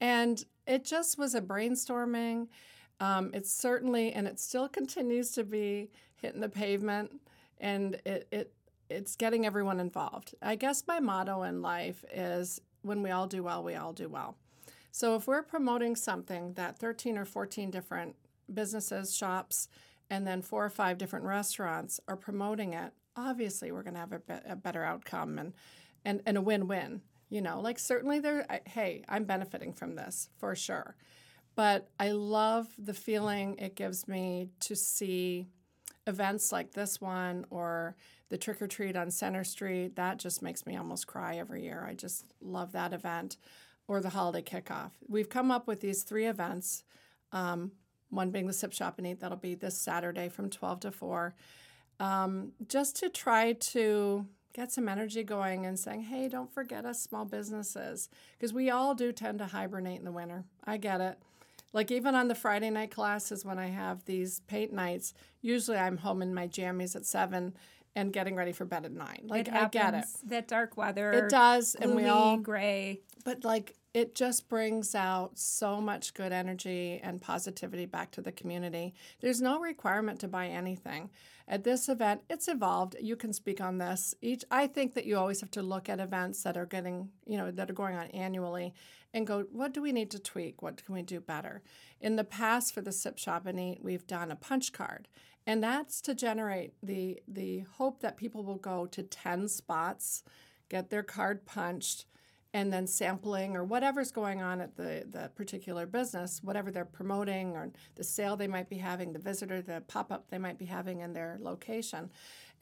[0.01, 2.49] and it just was a brainstorming.
[2.99, 7.13] Um, it's certainly, and it still continues to be hitting the pavement,
[7.61, 8.53] and it, it
[8.89, 10.35] it's getting everyone involved.
[10.41, 14.09] I guess my motto in life is when we all do well, we all do
[14.09, 14.37] well.
[14.93, 18.17] So if we're promoting something that 13 or 14 different
[18.53, 19.69] businesses, shops,
[20.11, 24.13] and then four or five different restaurants are promoting it, obviously we're going to have
[24.13, 25.53] a, be- a better outcome and,
[26.05, 27.03] and, and a win win.
[27.29, 30.95] You know, like certainly there, hey, I'm benefiting from this for sure.
[31.57, 35.49] But I love the feeling it gives me to see
[36.07, 37.97] events like this one or
[38.29, 39.97] the trick or treat on Center Street.
[39.97, 41.85] That just makes me almost cry every year.
[41.89, 43.39] I just love that event
[43.89, 44.91] or the holiday kickoff.
[45.09, 46.85] We've come up with these three events.
[47.33, 47.73] Um,
[48.17, 51.35] one being the Sip Shop and Eat, that'll be this Saturday from 12 to 4,
[52.01, 57.03] um, just to try to get some energy going and saying, hey, don't forget us
[57.03, 58.09] small businesses.
[58.33, 60.45] Because we all do tend to hibernate in the winter.
[60.65, 61.19] I get it.
[61.73, 65.99] Like even on the Friday night classes when I have these paint nights, usually I'm
[65.99, 67.55] home in my jammies at seven
[67.95, 69.23] and getting ready for bed at nine.
[69.25, 70.05] Like I get it.
[70.25, 71.13] That dark weather.
[71.13, 73.01] It does, and we all gray.
[73.25, 78.31] but like it just brings out so much good energy and positivity back to the
[78.31, 78.93] community.
[79.23, 81.09] There's no requirement to buy anything.
[81.49, 82.97] At this event, it's evolved.
[83.01, 84.15] You can speak on this.
[84.21, 87.39] Each I think that you always have to look at events that are getting, you
[87.39, 88.75] know, that are going on annually
[89.15, 90.61] and go, what do we need to tweak?
[90.61, 91.63] What can we do better?
[91.99, 95.09] In the past for the Sip Shop and Eat, we've done a punch card.
[95.47, 100.23] And that's to generate the the hope that people will go to 10 spots,
[100.69, 102.05] get their card punched,
[102.57, 107.55] and then sampling or whatever's going on at the, the particular business, whatever they're promoting
[107.55, 110.65] or the sale they might be having, the visitor, the pop up they might be
[110.65, 112.09] having in their location.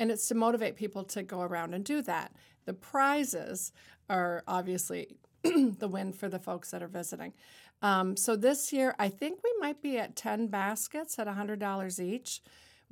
[0.00, 2.32] And it's to motivate people to go around and do that.
[2.64, 3.70] The prizes
[4.10, 7.32] are obviously the win for the folks that are visiting.
[7.80, 12.42] Um, so this year, I think we might be at 10 baskets at $100 each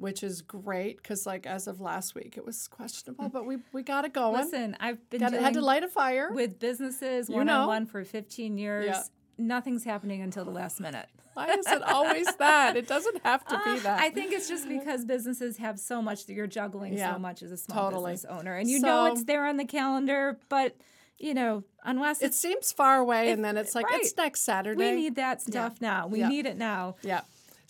[0.03, 3.83] which is great because like as of last week it was questionable but we we
[3.83, 7.37] got it going Listen, I've been got, had to light a fire with businesses You
[7.37, 7.63] one know.
[7.63, 8.87] on one for 15 years.
[8.87, 9.03] Yeah.
[9.39, 11.07] Nothing's happening until the last minute.
[11.35, 14.49] why is it always that it doesn't have to be Ah, that I think it's
[14.49, 17.91] just because businesses have so much that you're juggling Yeah, so much as a small
[17.91, 18.13] totally.
[18.13, 18.55] business owner.
[18.57, 20.77] And you know it's there on the calendar, but
[21.19, 24.01] you know, unless it seems far away and then it's like right.
[24.03, 26.07] it's next saturday we need that stuff now.
[26.09, 26.29] We Yeah.
[26.29, 26.97] need it now.
[27.03, 27.21] yeah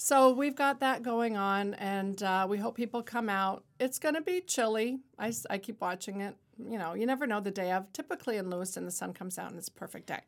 [0.02, 4.14] so we've got that going on and uh, we hope people come out it's going
[4.14, 7.70] to be chilly I, I keep watching it you know you never know the day
[7.72, 10.22] of typically in lewiston the sun comes out and it's a perfect day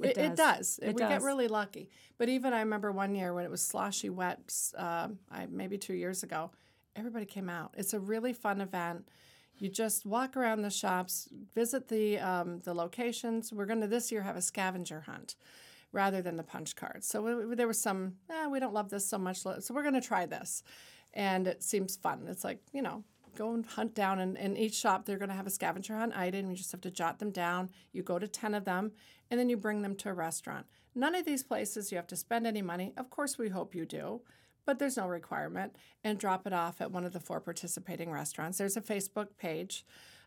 [0.00, 0.76] It it, it does.
[0.76, 0.80] does.
[0.82, 1.90] It we get really lucky.
[2.18, 4.38] But even I remember one year when it was sloshy wet,
[4.76, 6.50] uh, I, maybe two years ago,
[6.94, 7.74] everybody came out.
[7.76, 9.08] It's a really fun event.
[9.58, 13.52] You just walk around the shops, visit the um, the locations.
[13.52, 15.34] We're going to this year have a scavenger hunt
[15.92, 17.06] rather than the punch cards.
[17.06, 19.94] So we, there was some, eh, we don't love this so much, so we're going
[19.94, 20.62] to try this.
[21.14, 22.26] And it seems fun.
[22.28, 23.04] It's like, you know,
[23.38, 24.18] go and hunt down.
[24.18, 26.50] And in each shop, they're going to have a scavenger hunt item.
[26.50, 27.70] You just have to jot them down.
[27.92, 28.92] You go to 10 of them,
[29.30, 30.66] and then you bring them to a restaurant.
[30.94, 32.92] None of these places you have to spend any money.
[32.96, 34.22] Of course, we hope you do,
[34.66, 35.76] but there's no requirement.
[36.04, 38.58] And drop it off at one of the four participating restaurants.
[38.58, 39.86] There's a Facebook page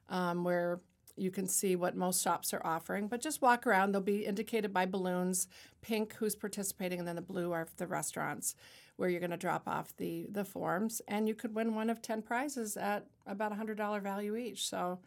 [0.09, 0.79] um, where
[1.15, 3.91] you can see what most shops are offering, but just walk around.
[3.91, 5.47] They'll be indicated by balloons
[5.81, 8.55] pink, who's participating, and then the blue are the restaurants
[8.97, 11.01] where you're going to drop off the, the forms.
[11.07, 14.67] And you could win one of 10 prizes at about a $100 value each.
[14.67, 14.99] So,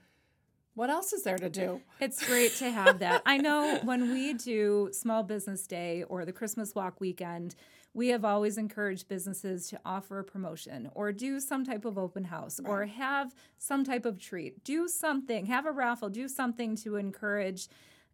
[0.74, 1.80] what else is there to do?
[2.00, 3.22] It's great to have that.
[3.24, 7.54] I know when we do Small Business Day or the Christmas Walk weekend,
[7.94, 12.24] we have always encouraged businesses to offer a promotion or do some type of open
[12.24, 14.64] house or have some type of treat.
[14.64, 17.68] Do something, have a raffle, do something to encourage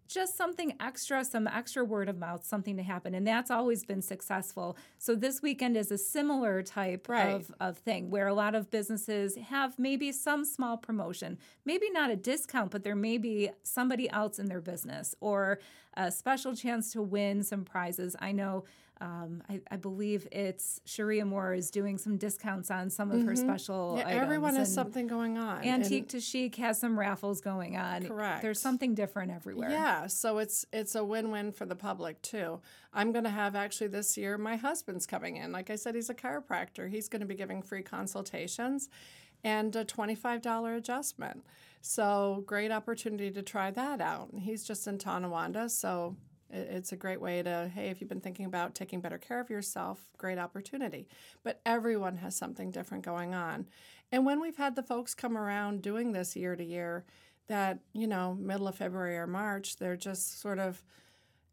[0.07, 3.14] just something extra, some extra word of mouth, something to happen.
[3.14, 4.77] And that's always been successful.
[4.99, 7.31] So this weekend is a similar type Right.
[7.31, 12.11] of, of thing where a lot of businesses have maybe some small promotion, maybe not
[12.11, 15.61] a discount, but there may be somebody else in their business or
[15.95, 18.14] a special chance to win some prizes.
[18.21, 18.64] I know.
[19.03, 23.35] Um, I, I believe it's Sharia Moore is doing some discounts on some of her
[23.35, 23.99] special Mm-hmm.
[23.99, 24.23] Yeah, items.
[24.23, 25.65] everyone has and something going on.
[25.65, 28.05] Antique And- to chic has some raffles going on.
[28.07, 28.43] Correct.
[28.43, 29.71] There's something different everywhere.
[29.71, 32.61] Yeah, so it's it's a win-win for the public too.
[32.93, 35.51] I'm going to have actually this year my husband's coming in.
[35.51, 36.91] Like I said, he's a chiropractor.
[36.91, 38.91] He's going to be giving free consultations
[39.43, 41.43] and a $25 adjustment.
[41.81, 44.31] So great opportunity to try that out.
[44.33, 46.17] And He's just in Tonawanda, so
[46.53, 49.51] it's a great way to hey, if you've been thinking about taking better care of
[49.51, 51.09] yourself, great opportunity.
[51.43, 53.67] But everyone has something different going on.
[54.13, 57.05] And when we've had the folks come around doing this year to year,
[57.51, 60.85] that you know middle of february or march they're just sort of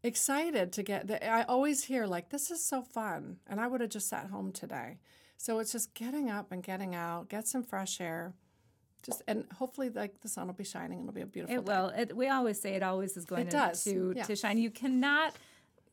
[0.04, 3.80] excited to get the, i always hear like this is so fun and i would
[3.80, 4.96] have just sat home today
[5.36, 8.32] so it's just getting up and getting out get some fresh air
[9.02, 11.64] just and hopefully like the sun will be shining and it'll be a beautiful It
[11.64, 11.72] day.
[11.72, 11.88] will.
[11.88, 14.24] It, we always say it always is going It to, does, to yeah.
[14.24, 14.58] to shine.
[14.58, 15.34] You cannot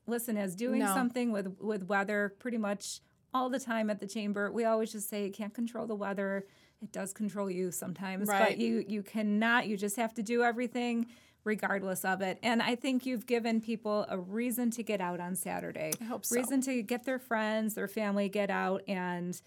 [0.08, 0.94] listen as doing No.
[0.94, 3.02] something with with weather pretty much
[3.34, 4.52] all the time at the chamber.
[4.52, 6.46] We always just say you can't control the weather.
[6.82, 8.50] It does control you sometimes, Right.
[8.50, 9.68] but you you cannot.
[9.68, 11.08] You just have to do everything
[11.44, 12.40] regardless of it.
[12.42, 15.92] And I think you've given people a reason to get out on Saturday.
[16.02, 16.36] I hope so.
[16.36, 19.40] Reason to get their friends, their family, get out and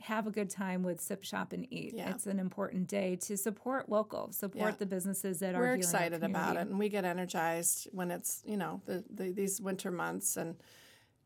[0.00, 1.94] have a good time with Sip Shop and Eat.
[1.96, 2.10] Yeah.
[2.10, 4.76] It's an important day to support local, support Yeah.
[4.78, 8.10] the businesses that are We're in our excited about it, and we get energized when
[8.10, 10.56] it's you know the, the these winter months, and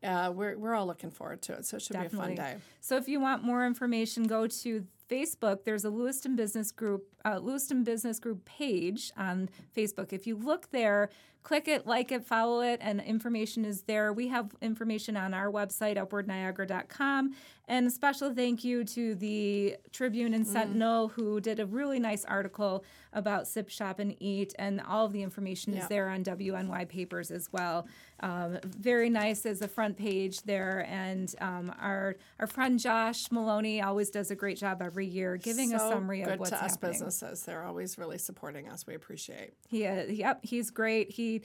[0.03, 1.65] uh, we're we're all looking forward to it.
[1.65, 2.35] So it should Definitely.
[2.35, 2.61] be a fun day.
[2.79, 5.63] So if you want more information, go to Facebook.
[5.65, 10.13] There's a Lewiston Business Group, uh, Lewiston Business Group page on Facebook.
[10.13, 11.09] If you look there,
[11.43, 14.11] click it, like it, follow it, and information is there.
[14.11, 17.33] We have information on our website, upwardniagara.com.
[17.67, 20.37] And a special thank you to the Tribune Mm.
[20.37, 25.05] and Sentinel, who did a really nice article about Sip Shop and Eat, and all
[25.05, 27.87] of the information is there on WNY Papers as well.
[28.21, 33.81] Um, very nice as a front page there, and um, our our friend Josh Maloney
[33.83, 37.07] always does a great job every year giving a summary of what's happening.
[37.09, 37.43] Businesses.
[37.43, 38.85] They're always really supporting us.
[38.85, 39.53] We appreciate.
[39.67, 41.11] He, uh, yep, he's great.
[41.11, 41.41] He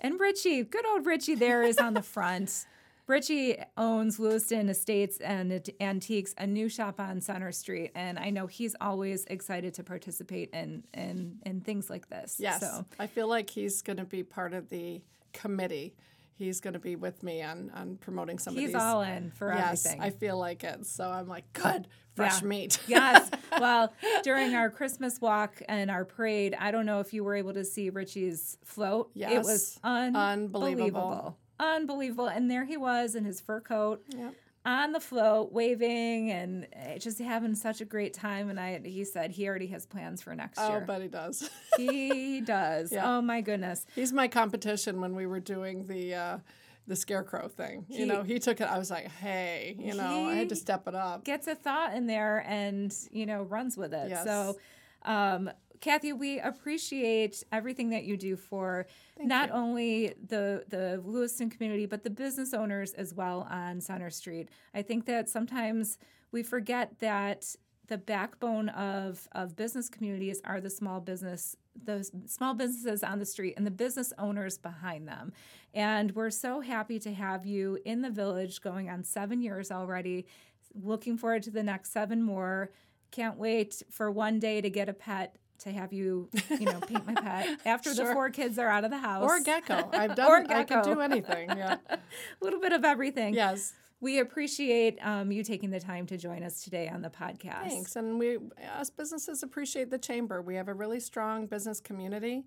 [0.00, 2.66] and Richie, good old Richie, there is on the front.
[3.08, 8.46] Richie owns Lewiston Estates and Antiques, a new shop on Center Street, and I know
[8.46, 12.36] he's always excited to participate in in, in things like this.
[12.38, 15.00] Yes, So I feel like he's going to be part of the
[15.32, 15.94] committee.
[16.38, 18.82] He's going to be with me on on promoting some he's of these.
[18.82, 20.02] all in for yes, everything.
[20.02, 20.86] I feel like it.
[20.86, 22.48] So I'm like, good, fresh Yeah.
[22.48, 22.78] meat.
[22.86, 23.30] yes.
[23.60, 27.54] Well, during our Christmas walk and our parade, I don't know if you were able
[27.54, 29.10] to see Richie's float.
[29.14, 29.32] Yes.
[29.32, 29.80] It was Yes.
[29.82, 30.62] unbelievable.
[30.68, 31.38] Unbelievable.
[31.58, 32.26] Unbelievable.
[32.28, 34.34] And there he was in his fur coat Yep.
[34.64, 38.50] On the float, waving and eh, just having such a great time.
[38.50, 40.80] And I, he said he already has plans for next Oh, year.
[40.82, 41.50] Oh, but he does.
[41.76, 42.92] he does.
[42.92, 43.16] Yeah.
[43.16, 43.86] Oh my goodness.
[43.94, 46.38] He's my competition when we were doing the uh,
[46.86, 47.86] the scarecrow thing.
[47.88, 48.64] He- you know, he took it.
[48.64, 51.24] I was like, hey, you know, I had to step it up.
[51.24, 54.08] Gets a thought in there and, you know, runs with it.
[54.10, 54.24] Yes.
[54.24, 54.58] So,
[55.04, 55.50] um,
[55.80, 58.86] Kathy, we appreciate everything that you do for
[59.20, 64.48] not only the the Lewiston community, but the business owners as well on Center Street.
[64.74, 65.98] I think that sometimes
[66.32, 67.54] we forget that
[67.88, 73.24] the backbone of, of business communities are the small business those small businesses on the
[73.24, 75.32] street and the business owners behind them.
[75.72, 80.26] And we're so happy to have you in the village going on seven years already.
[80.74, 82.70] Looking forward to the next seven more.
[83.12, 87.06] Can't wait for one day to get a pet to have you, you know, paint
[87.06, 89.22] my pet after the four kids are out of the house.
[89.22, 89.88] Or gecko.
[89.92, 90.30] I've done.
[90.30, 91.50] Or I can do anything.
[91.50, 91.76] Yeah.
[91.90, 91.98] a
[92.40, 93.34] little bit of everything.
[93.34, 93.74] yes.
[94.00, 97.66] We appreciate um, you taking the time to join us today on the podcast.
[97.66, 97.96] Thanks.
[97.96, 98.38] And we,
[98.78, 100.40] us businesses, appreciate the chamber.
[100.40, 102.44] We have a really strong business community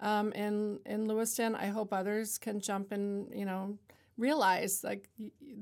[0.00, 1.54] um, in in Lewiston.
[1.54, 3.78] I hope others can jump and you know
[4.16, 5.08] realize like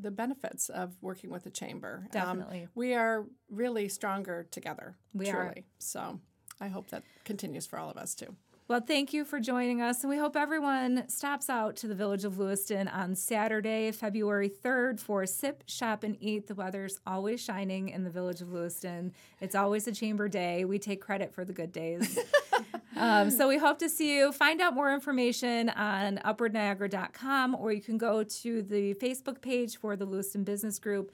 [0.00, 2.00] the benefits of working with the chamber.
[2.02, 2.68] Um, Definitely.
[2.74, 4.96] we are really stronger together.
[5.14, 5.54] We are.
[5.78, 6.20] So
[6.60, 8.34] I hope that continues for all of us too.
[8.68, 12.26] Well, thank you for joining us, and we hope everyone stops out to the village
[12.26, 16.48] of Lewiston on Saturday, February 3rd for Sip, Shop, and Eat.
[16.48, 19.14] The weather's always shining in the village of Lewiston.
[19.40, 20.66] It's always a chamber day.
[20.66, 22.18] We take credit for the good days.
[22.96, 24.32] um, so we hope to see you.
[24.32, 29.96] Find out more information on upwardniagara.com, or you can go to the Facebook page for
[29.96, 31.10] the Lewiston Business Group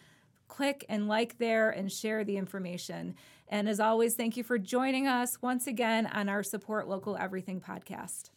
[0.49, 3.14] click and like there and share the information.
[3.49, 7.61] And as always, thank you for joining us once again on our Support Local Everything
[7.61, 8.30] podcast.